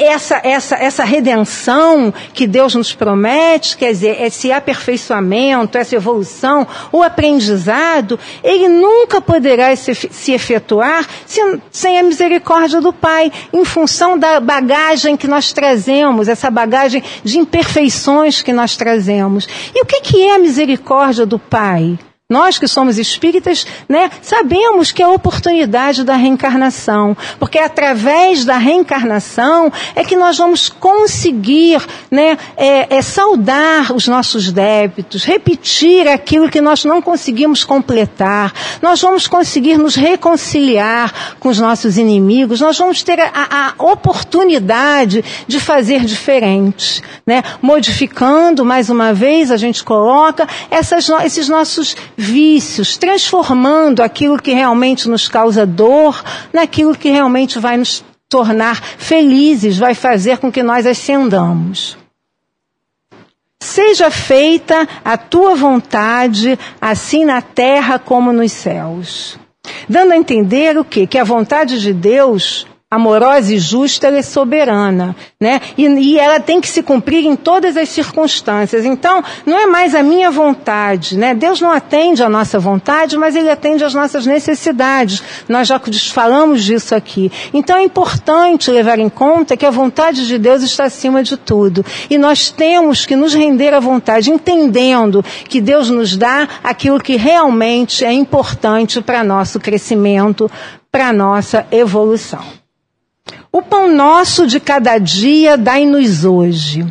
[0.00, 7.00] essa, essa, essa redenção que Deus nos promete, quer dizer, esse aperfeiçoamento, essa evolução, o
[7.00, 11.40] aprendizado, ele nunca poderá se, se efetuar se,
[11.70, 17.38] sem a misericórdia do Pai, em função da bagagem que nós trazemos, essa bagagem de
[17.38, 19.48] imperfeições que nós trazemos.
[19.72, 21.96] E o que, que é a misericórdia do Pai?
[22.30, 28.44] Nós que somos espíritas, né, sabemos que é a oportunidade da reencarnação, porque é através
[28.44, 36.06] da reencarnação é que nós vamos conseguir, né, é, é saudar os nossos débitos, repetir
[36.06, 38.52] aquilo que nós não conseguimos completar.
[38.80, 42.60] Nós vamos conseguir nos reconciliar com os nossos inimigos.
[42.60, 49.56] Nós vamos ter a, a oportunidade de fazer diferente, né, modificando mais uma vez a
[49.56, 57.08] gente coloca essas, esses nossos vícios, transformando aquilo que realmente nos causa dor naquilo que
[57.08, 61.98] realmente vai nos tornar felizes, vai fazer com que nós ascendamos.
[63.62, 69.38] Seja feita a tua vontade, assim na terra como nos céus.
[69.88, 71.06] Dando a entender o quê?
[71.06, 75.60] Que a vontade de Deus amorosa e justa, ela é soberana, né?
[75.78, 78.84] E, e, ela tem que se cumprir em todas as circunstâncias.
[78.84, 81.32] Então, não é mais a minha vontade, né?
[81.32, 85.22] Deus não atende à nossa vontade, mas Ele atende às nossas necessidades.
[85.48, 85.80] Nós já
[86.12, 87.30] falamos disso aqui.
[87.54, 91.86] Então, é importante levar em conta que a vontade de Deus está acima de tudo.
[92.10, 97.14] E nós temos que nos render à vontade, entendendo que Deus nos dá aquilo que
[97.14, 100.50] realmente é importante para nosso crescimento,
[100.90, 102.59] para nossa evolução.
[103.52, 106.86] O pão nosso de cada dia dai-nos hoje.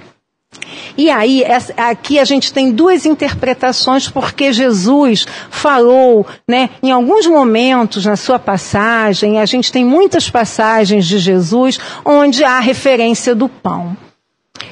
[0.97, 1.43] E aí,
[1.77, 8.37] aqui a gente tem duas interpretações, porque Jesus falou, né, em alguns momentos na sua
[8.37, 13.95] passagem, a gente tem muitas passagens de Jesus onde há referência do pão.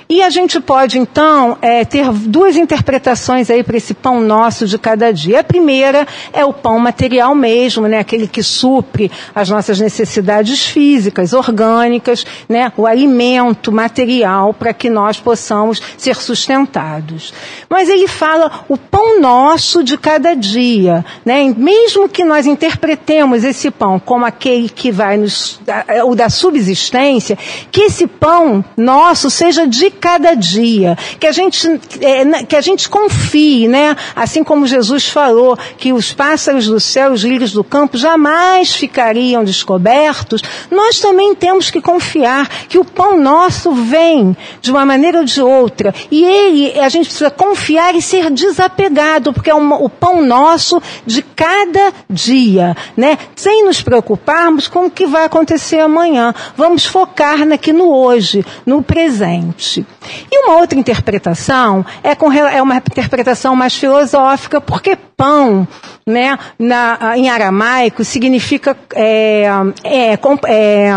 [0.09, 4.77] E a gente pode, então, é, ter duas interpretações aí para esse pão nosso de
[4.77, 5.41] cada dia.
[5.41, 7.99] A primeira é o pão material mesmo, né?
[7.99, 12.71] Aquele que supre as nossas necessidades físicas, orgânicas, né?
[12.77, 17.33] O alimento material para que nós possamos ser sustentados.
[17.69, 21.53] Mas ele fala o pão nosso de cada dia, né?
[21.57, 25.59] Mesmo que nós interpretemos esse pão como aquele que vai nos,
[26.05, 27.37] o da subsistência,
[27.69, 31.67] que esse pão nosso seja de cada dia, que a gente,
[32.01, 33.95] é, que a gente confie, né?
[34.15, 39.43] Assim como Jesus falou que os pássaros do céu, os lírios do campo jamais ficariam
[39.43, 45.25] descobertos, nós também temos que confiar que o pão nosso vem de uma maneira ou
[45.25, 49.89] de outra e ele, a gente precisa confiar e ser desapegado, porque é uma, o
[49.89, 53.17] pão nosso de cada dia, né?
[53.35, 56.33] Sem nos preocuparmos com o que vai acontecer amanhã.
[56.55, 59.85] Vamos focar aqui no hoje, no presente.
[60.31, 65.67] E uma outra interpretação é, com, é uma interpretação mais filosófica, porque pão,
[66.05, 69.47] né, na, em aramaico, significa é,
[69.83, 70.89] é, é,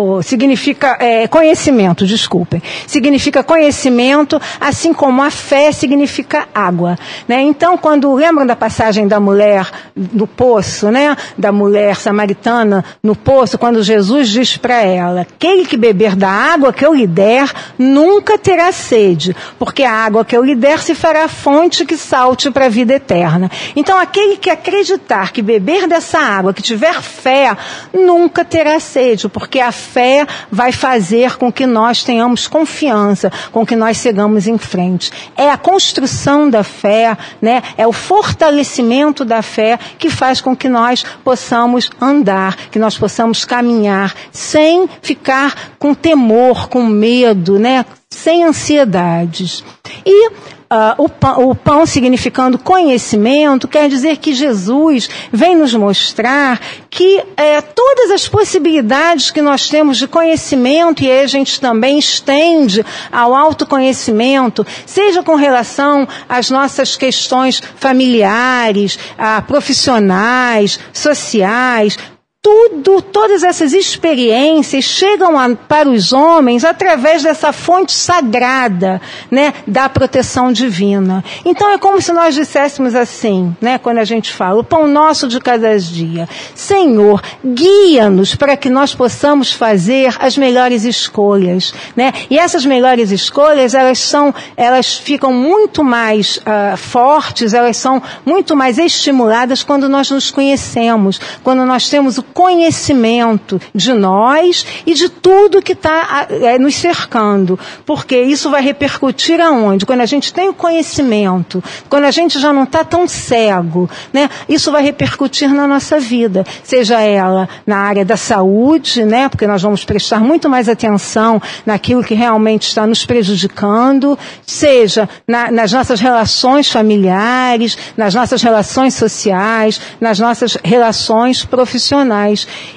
[0.00, 2.62] Oh, significa é, conhecimento, desculpem.
[2.86, 6.96] Significa conhecimento, assim como a fé significa água.
[7.26, 7.40] Né?
[7.42, 11.16] Então, quando lembram da passagem da mulher no poço, né?
[11.36, 16.72] da mulher samaritana no poço, quando Jesus diz para ela: Aquele que beber da água
[16.72, 20.94] que eu lhe der, nunca terá sede, porque a água que eu lhe der se
[20.94, 23.50] fará fonte que salte para a vida eterna.
[23.74, 27.56] Então, aquele que acreditar que beber dessa água, que tiver fé,
[27.92, 33.74] nunca terá sede, porque a fé vai fazer com que nós tenhamos confiança, com que
[33.74, 35.10] nós sigamos em frente.
[35.36, 37.62] É a construção da fé, né?
[37.76, 43.44] É o fortalecimento da fé que faz com que nós possamos andar, que nós possamos
[43.44, 47.84] caminhar sem ficar com temor, com medo, né?
[48.10, 49.64] Sem ansiedades.
[50.04, 50.30] E
[50.70, 56.60] Uh, o, pão, o, pão, significando conhecimento, quer dizer que Jesus vem nos mostrar
[56.90, 61.98] que é, todas as possibilidades que nós temos de conhecimento, e aí a gente também
[61.98, 71.96] estende ao autoconhecimento, seja com relação às nossas questões familiares, uh, profissionais, sociais,
[72.40, 79.88] tudo, todas essas experiências chegam a, para os homens através dessa fonte sagrada, né, da
[79.88, 81.24] proteção divina.
[81.44, 85.26] Então é como se nós disséssemos assim, né, quando a gente fala, o pão nosso
[85.26, 86.28] de cada dia.
[86.54, 92.12] Senhor, guia-nos para que nós possamos fazer as melhores escolhas, né?
[92.30, 98.54] E essas melhores escolhas, elas são, elas ficam muito mais uh, fortes, elas são muito
[98.54, 105.08] mais estimuladas quando nós nos conhecemos, quando nós temos o conhecimento de nós e de
[105.08, 107.58] tudo que está é, nos cercando.
[107.84, 109.84] Porque isso vai repercutir aonde?
[109.84, 114.30] Quando a gente tem o conhecimento, quando a gente já não está tão cego, né?
[114.48, 119.28] Isso vai repercutir na nossa vida, seja ela na área da saúde, né?
[119.28, 124.16] Porque nós vamos prestar muito mais atenção naquilo que realmente está nos prejudicando,
[124.46, 132.27] seja na, nas nossas relações familiares, nas nossas relações sociais, nas nossas relações profissionais.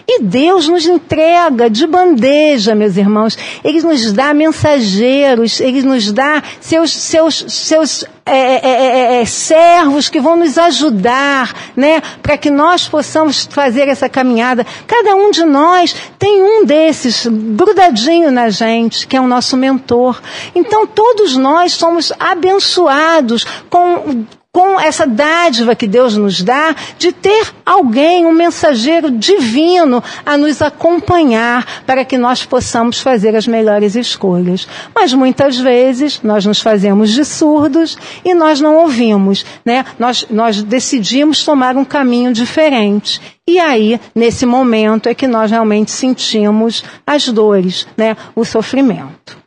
[0.07, 3.37] E Deus nos entrega de bandeja, meus irmãos.
[3.63, 9.25] Ele nos dá mensageiros, ele nos dá seus, seus, seus é é, é, é, é,
[9.25, 14.65] servos que vão nos ajudar, né, para que nós possamos fazer essa caminhada.
[14.85, 20.21] Cada um de nós tem um desses grudadinho na gente, que é o nosso mentor.
[20.53, 24.23] Então todos nós somos abençoados com
[24.53, 30.61] com essa dádiva que Deus nos dá de ter alguém, um mensageiro divino a nos
[30.61, 34.67] acompanhar para que nós possamos fazer as melhores escolhas.
[34.93, 39.85] Mas muitas vezes nós nos fazemos de surdos e nós não ouvimos, né?
[39.97, 43.21] Nós, nós decidimos tomar um caminho diferente.
[43.47, 48.17] E aí, nesse momento, é que nós realmente sentimos as dores, né?
[48.35, 49.40] O sofrimento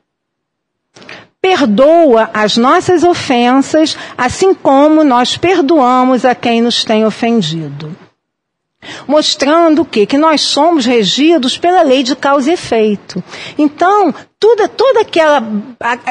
[1.44, 7.94] perdoa as nossas ofensas, assim como nós perdoamos a quem nos tem ofendido.
[9.06, 10.06] Mostrando o quê?
[10.06, 13.22] Que nós somos regidos pela lei de causa e efeito.
[13.58, 14.14] Então,
[14.44, 15.42] toda, toda aquela,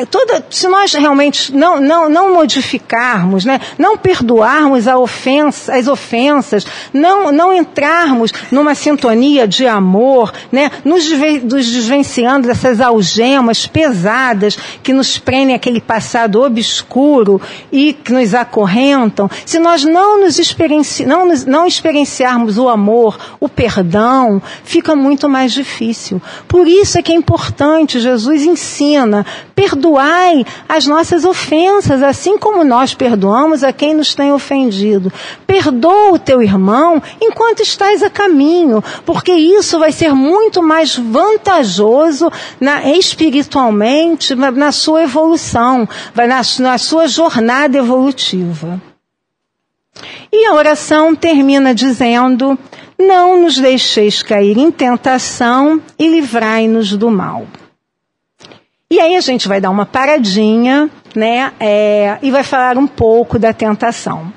[0.10, 6.66] toda, se nós realmente não, não, não modificarmos, né, não perdoarmos a ofensa, as ofensas,
[6.92, 11.08] não, não entrarmos numa sintonia de amor, né, nos,
[11.44, 17.40] nos desvenciando dessas algemas pesadas que nos prendem aquele passado obscuro
[17.72, 23.48] e que nos acorrentam, se nós não nos experienci, não, não experienciarmos o amor, o
[23.48, 26.20] perdão, fica muito mais difícil.
[26.48, 32.64] Por isso é que é importante Jesus Jesus ensina: perdoai as nossas ofensas, assim como
[32.64, 35.12] nós perdoamos a quem nos tem ofendido.
[35.46, 42.32] Perdoa o teu irmão enquanto estás a caminho, porque isso vai ser muito mais vantajoso
[42.60, 48.82] na, espiritualmente na, sua evolução, na, na sua jornada evolutiva.
[50.32, 52.58] E a oração termina dizendo:
[52.98, 57.46] Não nos deixeis cair em tentação e livrai-nos do mal.
[58.94, 63.39] E aí a gente vai dar uma paradinha, né, é, e vai falar um pouco
[63.39, 64.32] da tentação.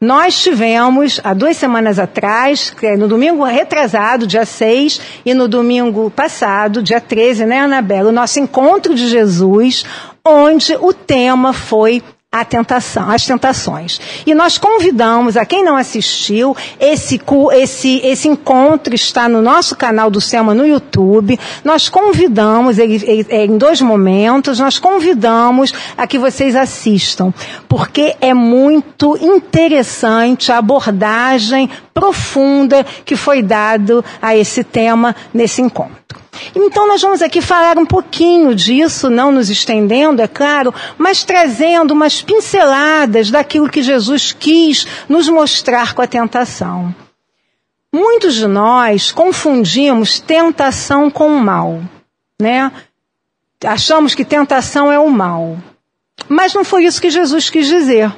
[0.00, 6.10] Nós tivemos, há duas semanas atrás, é no domingo retrasado, dia 6, e no domingo
[6.10, 9.84] passado, dia 13, né, Anabela, o nosso encontro de Jesus,
[10.26, 12.02] onde o tema foi
[12.32, 14.00] a tentação, as tentações.
[14.24, 17.20] E nós convidamos a quem não assistiu, esse,
[17.54, 21.36] esse, esse encontro está no nosso canal do Selma no YouTube.
[21.64, 27.34] Nós convidamos, ele, ele, é em dois momentos, nós convidamos a que vocês assistam,
[27.68, 36.19] porque é muito interessante a abordagem profunda que foi dado a esse tema nesse encontro.
[36.54, 41.92] Então nós vamos aqui falar um pouquinho disso, não nos estendendo, é claro, mas trazendo
[41.92, 46.94] umas pinceladas daquilo que Jesus quis nos mostrar com a tentação.
[47.92, 51.80] Muitos de nós confundimos tentação com o mal,
[52.40, 52.70] né?
[53.64, 55.58] Achamos que tentação é o mal.
[56.28, 58.14] Mas não foi isso que Jesus quis dizer.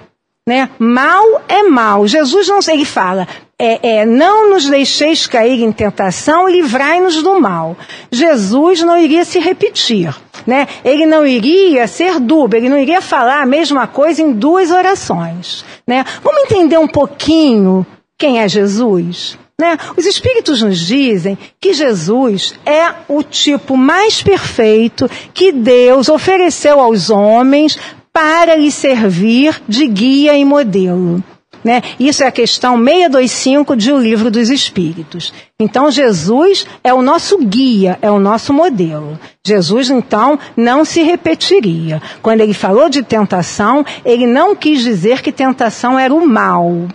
[0.49, 0.69] Né?
[0.79, 2.07] Mal é mal.
[2.07, 7.77] Jesus não, ele fala, é, é, não nos deixeis cair em tentação livrai-nos do mal.
[8.11, 10.13] Jesus não iria se repetir,
[10.45, 10.67] né?
[10.85, 15.65] Ele não iria ser dúbio, ele não iria falar a mesma coisa em duas orações,
[15.87, 16.05] né?
[16.25, 17.87] Vamos entender um pouquinho
[18.19, 19.39] quem é Jesus?
[19.61, 19.79] Né?
[19.97, 27.11] Os Espíritos nos dizem que Jesus é o tipo mais perfeito que Deus ofereceu aos
[27.11, 27.79] homens
[28.13, 31.23] para lhe servir de guia e modelo.
[31.65, 31.81] Né?
[31.99, 35.33] Isso é a questão 625 de O Livro dos Espíritos.
[35.61, 39.19] Então, Jesus é o nosso guia, é o nosso modelo.
[39.47, 42.03] Jesus, então, não se repetiria.
[42.21, 46.89] Quando ele falou de tentação, ele não quis dizer que tentação era o mal.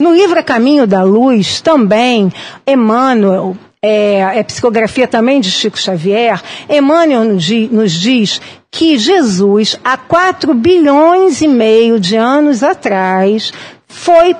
[0.00, 2.32] No livro A Caminho da Luz, também,
[2.66, 8.40] Emmanuel, é, é psicografia também de Chico Xavier, Emmanuel nos diz
[8.70, 13.52] que Jesus, há 4 bilhões e meio de anos atrás,
[13.88, 14.36] foi,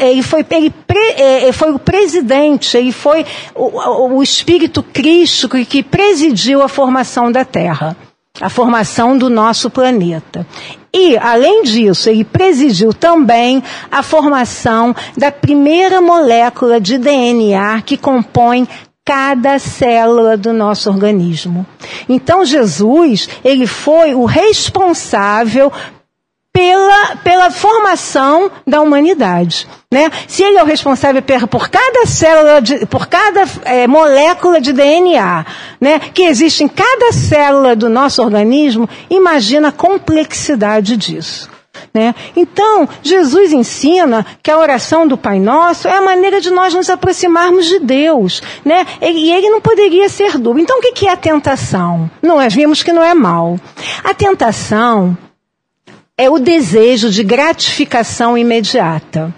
[0.00, 5.82] ele foi, ele pre, é, foi o presidente, ele foi o, o espírito crístico que
[5.82, 7.96] presidiu a formação da Terra,
[8.40, 10.46] a formação do nosso planeta.
[10.92, 18.66] E, além disso, ele presidiu também a formação da primeira molécula de DNA que compõe
[19.08, 21.66] cada célula do nosso organismo.
[22.06, 25.72] Então Jesus, ele foi o responsável
[26.52, 29.66] pela, pela formação da humanidade.
[29.90, 30.10] Né?
[30.26, 35.46] Se ele é o responsável por cada célula, de, por cada é, molécula de DNA
[35.80, 41.48] né, que existe em cada célula do nosso organismo, imagina a complexidade disso.
[41.92, 42.14] Né?
[42.36, 46.90] Então, Jesus ensina que a oração do Pai Nosso é a maneira de nós nos
[46.90, 48.42] aproximarmos de Deus.
[48.64, 48.86] Né?
[49.00, 50.62] E ele não poderia ser dúvida.
[50.62, 52.10] Então, o que é a tentação?
[52.22, 53.58] Nós vimos que não é mal.
[54.04, 55.16] A tentação
[56.16, 59.32] é o desejo de gratificação imediata.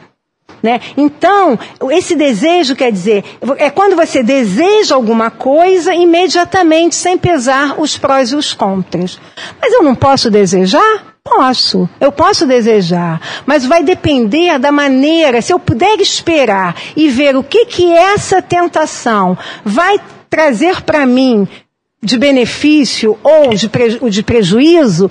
[0.63, 0.81] Né?
[0.97, 1.59] Então,
[1.91, 3.25] esse desejo quer dizer,
[3.57, 9.19] é quando você deseja alguma coisa imediatamente, sem pesar os prós e os contras.
[9.61, 11.10] Mas eu não posso desejar?
[11.23, 17.37] Posso, eu posso desejar, mas vai depender da maneira, se eu puder esperar e ver
[17.37, 20.01] o que que essa tentação vai
[20.31, 21.47] trazer para mim
[22.03, 25.11] de benefício ou de, preju de prejuízo,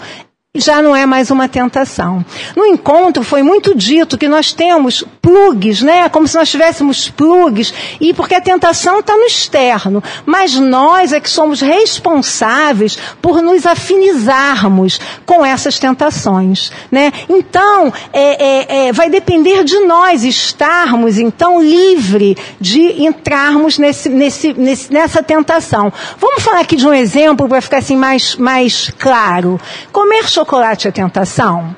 [0.57, 2.25] já não é mais uma tentação.
[2.55, 6.09] No encontro foi muito dito que nós temos plugs, né?
[6.09, 7.71] Como se nós tivéssemos plugs,
[8.01, 13.67] e porque a tentação está no externo, mas nós é que somos responsáveis por nos
[13.67, 17.13] afinizarmos com essas tentações, né?
[17.29, 24.53] Então, é, é, é, vai depender de nós estarmos então livre de entrarmos nesse, nesse,
[24.53, 25.93] nesse, nessa tentação.
[26.17, 29.61] Vamos falar aqui de um exemplo para ficar assim mais, mais claro.
[29.91, 31.75] Comer chocolate é tentação?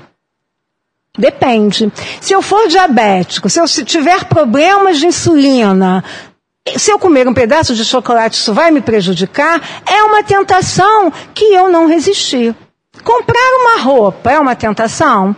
[1.17, 1.91] Depende.
[2.21, 6.03] Se eu for diabético, se eu tiver problemas de insulina,
[6.77, 9.59] se eu comer um pedaço de chocolate, isso vai me prejudicar?
[9.85, 12.55] É uma tentação que eu não resisti.
[13.03, 15.35] Comprar uma roupa é uma tentação?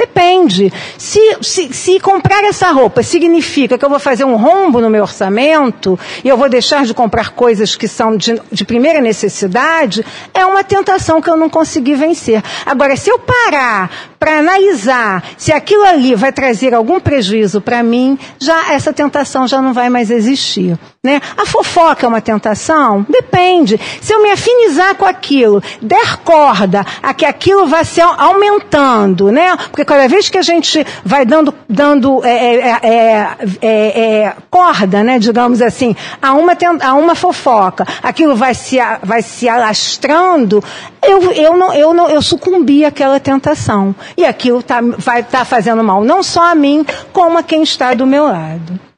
[0.00, 0.72] Depende.
[0.96, 5.02] Se, se, se, comprar essa roupa significa que eu vou fazer um rombo no meu
[5.02, 10.46] orçamento e eu vou deixar de comprar coisas que são de, de primeira necessidade, é
[10.46, 12.42] uma tentação que eu não consegui vencer.
[12.64, 18.18] Agora, se eu parar para analisar se aquilo ali vai trazer algum prejuízo para mim,
[18.38, 20.78] já essa tentação já não vai mais existir.
[21.02, 21.18] Né?
[21.34, 23.06] A fofoca é uma tentação?
[23.08, 23.80] Depende.
[24.02, 29.56] Se eu me afinizar com aquilo, der corda a que aquilo vai se aumentando, né?
[29.56, 35.62] Porque cada vez que a gente vai dando, dando é, é, é, corda, né, digamos
[35.62, 40.62] assim, a uma, a uma fofoca, aquilo vai se, vai se alastrando,
[41.02, 43.94] eu, eu, não, eu, não, eu sucumbi àquela tentação.
[44.18, 47.62] E aquilo tá, vai estar tá fazendo mal não só a mim, como a quem
[47.62, 48.89] está do meu lado.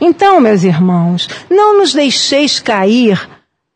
[0.00, 3.28] Então, meus irmãos, não nos deixeis cair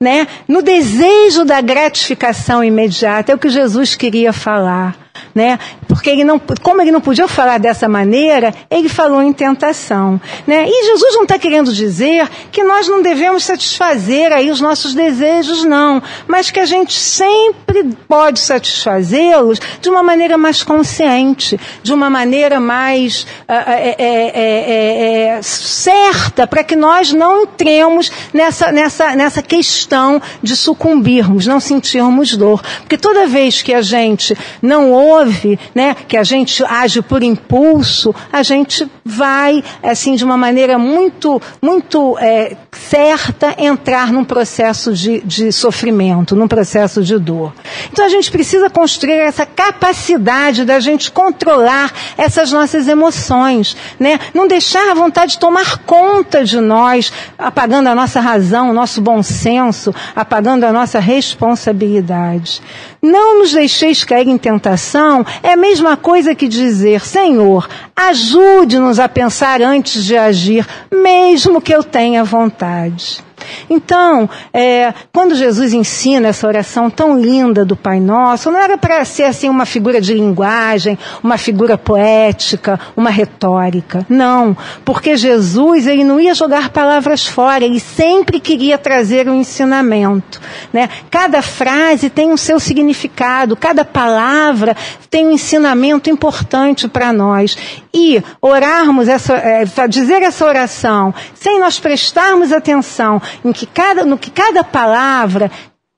[0.02, 3.32] né, no desejo da gratificação imediata.
[3.32, 4.96] É o que Jesus queria falar
[5.34, 5.58] né?
[5.92, 10.66] Porque ele não, como ele não podia falar dessa maneira, ele falou em tentação, né?
[10.66, 15.64] E Jesus não está querendo dizer que nós não devemos satisfazer aí os nossos desejos,
[15.64, 22.08] não, mas que a gente sempre pode satisfazê-los de uma maneira mais consciente, de uma
[22.08, 30.22] maneira mais é, é, é, certa, para que nós não entremos nessa, nessa, nessa questão
[30.42, 36.16] de sucumbirmos, não sentirmos dor, porque toda vez que a gente não ouve, né, que
[36.16, 42.56] a gente age por impulso, a gente vai, assim, de uma maneira muito, muito é,
[42.72, 47.52] certa, entrar num processo de, de sofrimento, num processo de dor.
[47.92, 54.18] Então a gente precisa construir essa capacidade da gente controlar essas nossas emoções, né?
[54.34, 59.00] Não deixar a vontade de tomar conta de nós, apagando a nossa razão, o nosso
[59.00, 62.62] bom senso, apagando a nossa responsabilidade.
[63.02, 67.66] Não nos deixeis cair em tentação é a mesma coisa que dizer, Senhor,
[67.96, 73.24] ajude-nos a pensar antes de agir, mesmo que eu tenha vontade.
[73.68, 79.04] Então, é, quando Jesus ensina essa oração tão linda do Pai Nosso, não era para
[79.04, 84.06] ser assim uma figura de linguagem, uma figura poética, uma retórica.
[84.08, 90.40] Não, porque Jesus ele não ia jogar palavras fora, ele sempre queria trazer um ensinamento.
[90.72, 90.88] Né?
[91.10, 94.76] Cada frase tem o seu significado, cada palavra
[95.10, 97.56] tem um ensinamento importante para nós.
[97.94, 104.18] E orarmos essa, é, dizer essa oração sem nós prestarmos atenção em que cada, no
[104.18, 105.50] que cada palavra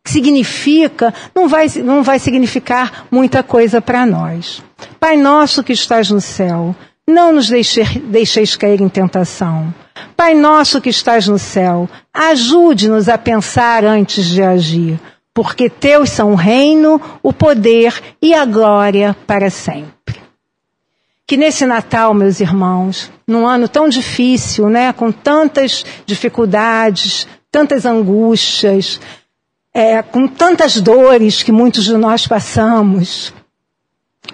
[0.06, 4.62] significa, não vai, não vai significar muita coisa para nós.
[5.00, 6.74] Pai nosso que estás no céu,
[7.08, 9.72] não nos deixe, deixeis cair em tentação.
[10.16, 14.98] Pai nosso que estás no céu, ajude-nos a pensar antes de agir,
[15.32, 20.03] porque teus são o reino, o poder e a glória para sempre.
[21.26, 29.00] Que nesse Natal, meus irmãos, num ano tão difícil, né, com tantas dificuldades, tantas angústias,
[29.72, 33.32] é, com tantas dores que muitos de nós passamos,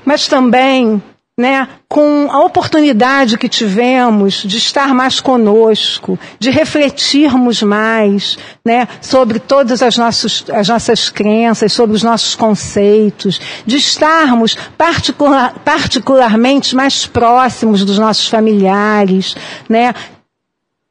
[0.04, 1.02] mas também
[1.40, 9.38] né, com a oportunidade que tivemos de estar mais conosco, de refletirmos mais né, sobre
[9.38, 17.06] todas as, nossos, as nossas crenças, sobre os nossos conceitos, de estarmos particular, particularmente mais
[17.06, 19.34] próximos dos nossos familiares,
[19.66, 19.94] né,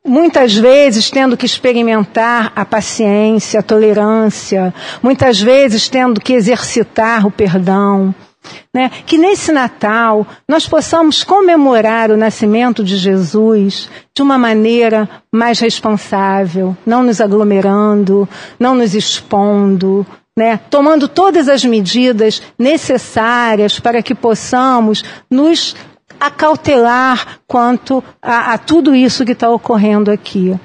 [0.04, 4.74] muitas vezes tendo que experimentar a paciência, a tolerância,
[5.04, 8.16] muitas vezes tendo que exercitar o perdão.
[8.74, 8.90] Né?
[9.06, 16.76] Que nesse Natal nós possamos comemorar o nascimento de Jesus de uma maneira mais responsável,
[16.86, 18.28] não nos aglomerando,
[18.60, 20.06] não nos expondo,
[20.38, 25.76] né, tomando todas as medidas necessárias para que possamos nos
[26.18, 30.58] acautelar quanto a, a tudo isso que está ocorrendo aqui.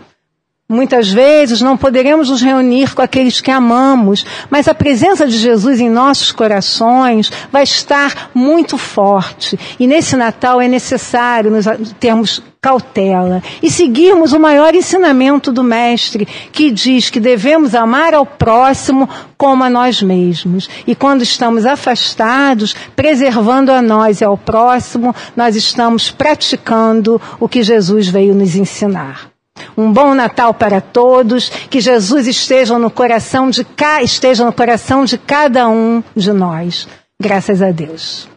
[0.75, 5.79] Muitas vezes não poderemos nos reunir com aqueles que amamos, mas a presença de Jesus
[5.79, 9.59] em nossos corações vai estar muito forte.
[9.79, 11.67] E nesse Natal é necessário nos
[12.01, 18.25] termos cautela e seguirmos o maior ensinamento do Mestre, que diz que devemos amar ao
[18.25, 19.07] próximo
[19.37, 20.69] como a nós mesmos.
[20.87, 27.63] E quando estamos afastados, preservando a nós e ao próximo, nós estamos praticando o que
[27.63, 29.34] Jesus veio nos ensinar.
[29.77, 33.67] Um bom Natal para todos, que Jesus esteja no coração de,
[34.03, 36.89] esteja no coração de cada um de nós.
[37.21, 38.34] Graças a Deus.